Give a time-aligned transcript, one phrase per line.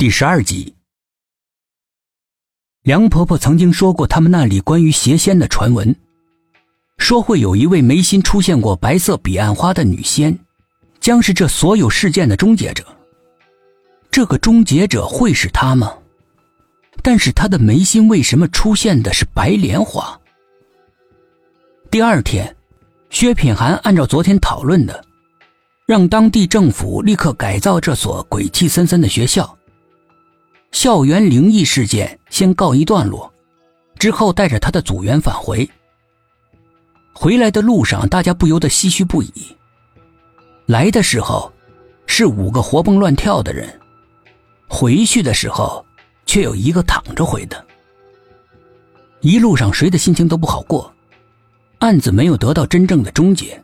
[0.00, 0.74] 第十二集，
[2.80, 5.94] 梁婆婆曾经说过他们那里关于邪仙的传闻，
[6.96, 10.38] 说会有一位眉心出现过白色彼岸花的女仙，
[11.00, 12.82] 将是这所有事件的终结者。
[14.10, 15.92] 这个终结者会是她吗？
[17.02, 20.18] 但是她的眉心为什么出现的是白莲花？
[21.90, 22.56] 第二天，
[23.10, 25.04] 薛品涵按照昨天讨论的，
[25.84, 29.54] 让当地政府立刻改造这所鬼气森森的学校。
[30.72, 33.30] 校园灵异事件先告一段落，
[33.98, 35.68] 之后带着他的组员返回。
[37.12, 39.32] 回来的路上，大家不由得唏嘘不已。
[40.66, 41.52] 来的时候
[42.06, 43.68] 是五个活蹦乱跳的人，
[44.68, 45.84] 回去的时候
[46.24, 47.66] 却有一个躺着回的。
[49.20, 50.90] 一路上谁的心情都不好过，
[51.80, 53.60] 案子没有得到真正的终结，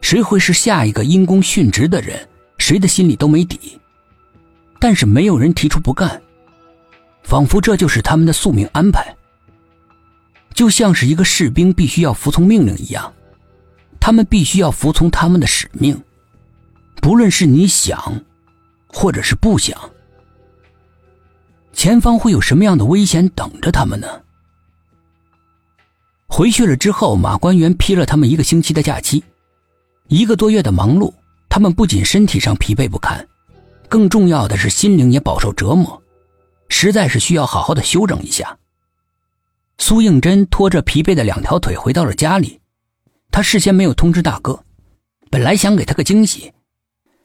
[0.00, 2.26] 谁会是下一个因公殉职的人，
[2.58, 3.78] 谁的心里都没底。
[4.82, 6.20] 但是没有人提出不干，
[7.22, 9.14] 仿佛这就是他们的宿命安排，
[10.54, 13.14] 就像是一个士兵必须要服从命令一样，
[14.00, 16.02] 他们必须要服从他们的使命，
[16.96, 18.20] 不论是你想，
[18.88, 19.78] 或者是不想。
[21.72, 24.08] 前方会有什么样的危险等着他们呢？
[26.26, 29.22] 回去了之后，马官员批了他们一个星期的假期，
[30.08, 31.14] 一个多月的忙碌，
[31.48, 33.24] 他们不仅身体上疲惫不堪。
[33.92, 36.02] 更重要的是，心灵也饱受折磨，
[36.70, 38.56] 实在是需要好好的休整一下。
[39.76, 42.58] 苏应真拖着疲惫的两条腿回到了家里，
[43.30, 44.64] 他事先没有通知大哥，
[45.30, 46.54] 本来想给他个惊喜，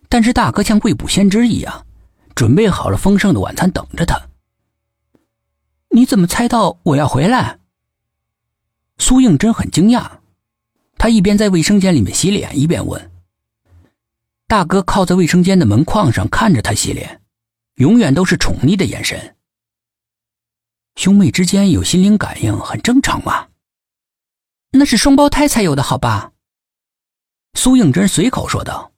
[0.09, 1.85] 但是大哥像未卜先知一样，
[2.35, 4.19] 准备好了丰盛的晚餐等着他。
[5.91, 7.59] 你怎么猜到我要回来？
[8.97, 10.05] 苏应真很惊讶，
[10.97, 13.09] 他一边在卫生间里面洗脸，一边问。
[14.47, 17.21] 大哥靠在卫生间的门框上看着他洗脸，
[17.75, 19.35] 永远都是宠溺的眼神。
[20.95, 23.49] 兄妹之间有心灵感应很正常嘛，
[24.71, 26.31] 那是双胞胎才有的，好吧？
[27.55, 28.93] 苏应真随口说道，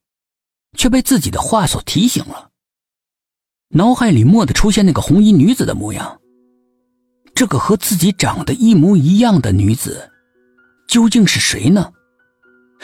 [0.78, 2.52] 却被自己的话所提醒了。
[3.69, 6.22] 脑海里蓦地出现那个红衣女子的模样，
[7.34, 10.12] 这个和自己长得一模一样的女子，
[10.88, 11.91] 究竟是谁呢？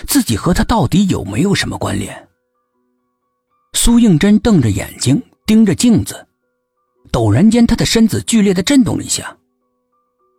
[0.08, 2.28] 自己和她到底有没有什么关联？
[3.76, 6.26] 苏应真瞪着眼睛盯着镜子，
[7.12, 9.36] 陡然间，他的身子剧烈的震动了一下，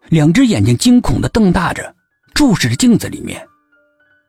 [0.08, 1.94] 两只眼睛惊恐的瞪大着，
[2.34, 3.46] 注视着镜子里面，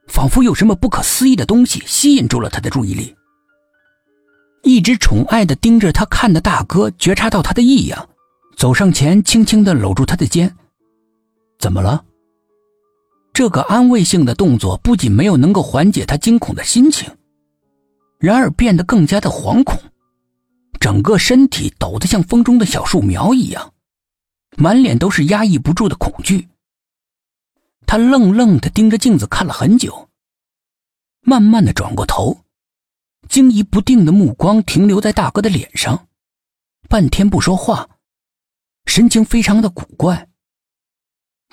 [0.08, 3.16] 仿佛有什么不可思议的东西吸引住了他的注意力。
[4.64, 8.10] 一直宠爱的盯着他看的大哥觉察到他的异样，
[8.58, 10.54] 走上前，轻轻的搂住他的肩
[11.60, 12.04] ：“怎么了？”
[13.34, 17.10] 这个安慰性的动作不仅没有能够缓解他惊恐的心情。
[18.20, 19.80] 然而变得更加的惶恐，
[20.80, 23.74] 整个身体抖得像风中的小树苗一样，
[24.58, 26.48] 满脸都是压抑不住的恐惧。
[27.86, 30.10] 他愣愣的盯着镜子看了很久，
[31.22, 32.44] 慢慢的转过头，
[33.30, 36.08] 惊疑不定的目光停留在大哥的脸上，
[36.90, 37.88] 半天不说话，
[38.86, 40.28] 神情非常的古怪。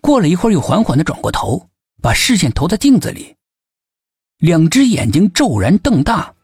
[0.01, 1.69] 过了一会儿，又缓缓的转过头，
[2.01, 3.37] 把视线投在镜子里，
[4.39, 6.35] 两只眼睛骤然瞪大。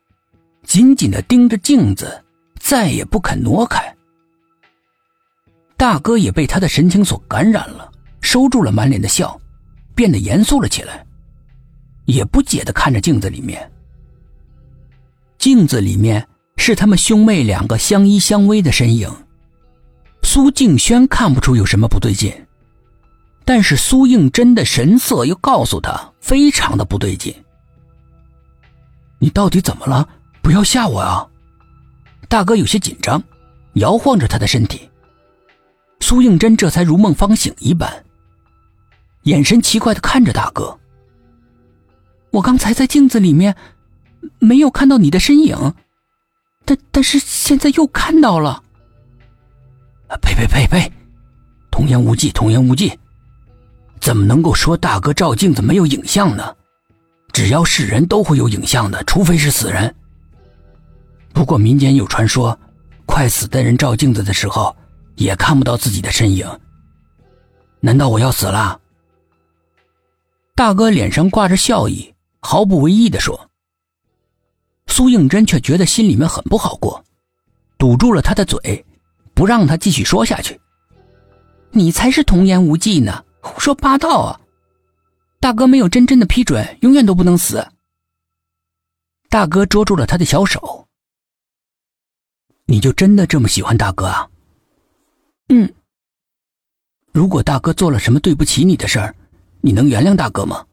[0.62, 2.22] 紧紧的盯着镜子，
[2.59, 3.94] 再也不肯挪开。
[5.76, 7.91] 大哥也被他的神情所感染了，
[8.21, 9.41] 收住了满脸的笑，
[9.94, 11.04] 变得严肃了起来，
[12.04, 13.71] 也不解的看着镜子里面。
[15.38, 19.10] 镜子里面是他们兄妹两个相依相偎的身影。
[20.22, 22.31] 苏静轩看不出有什么不对劲，
[23.47, 27.34] 但是苏应真的神色又告诉他非常的不对劲。
[29.19, 30.06] 你到底怎么了？
[30.50, 31.24] 不要吓我啊！
[32.28, 33.22] 大哥有些紧张，
[33.74, 34.90] 摇晃着他的身体。
[36.00, 38.04] 苏应真这才如梦方醒一般，
[39.22, 40.76] 眼神奇怪的看着大哥。
[42.32, 43.54] 我刚才在镜子里面
[44.40, 45.72] 没有看到你的身影，
[46.64, 48.64] 但但是现在又看到了。
[50.20, 50.92] 呸呸呸呸！
[51.70, 52.98] 童言无忌，童言无忌！
[54.00, 56.56] 怎么能够说大哥照镜子没有影像呢？
[57.32, 59.94] 只要是人都会有影像的，除非是死人。
[61.32, 62.59] 不过民间有传说，
[63.06, 64.74] 快死的人照镜子的时候
[65.16, 66.47] 也看不到自己的身影。
[67.80, 68.78] 难道我要死了？
[70.54, 73.48] 大哥脸上挂着笑意，毫不为意的说。
[74.86, 77.03] 苏应真却觉得心里面很不好过，
[77.78, 78.84] 堵住了他的嘴，
[79.32, 80.60] 不让他继续说下去。
[81.71, 84.41] 你才是童言无忌呢，胡说八道啊！
[85.41, 87.66] 大哥没有真真的批准，永远都不能死。
[89.30, 90.86] 大哥捉住了他的小手。
[92.70, 94.30] 你就真的这么喜欢大哥啊？
[95.48, 95.74] 嗯。
[97.10, 99.12] 如果大哥做了什么对不起你的事儿，
[99.60, 100.68] 你能原谅大哥吗？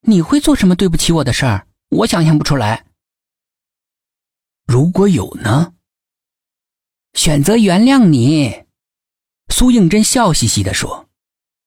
[0.00, 1.68] 你会做什么对不起我的事儿？
[1.90, 2.84] 我想象不出来。
[4.66, 5.74] 如果有呢？
[7.12, 8.64] 选择原谅你。
[9.50, 11.03] 苏应真笑嘻嘻的说。